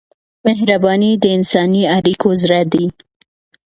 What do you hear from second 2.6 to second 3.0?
دی.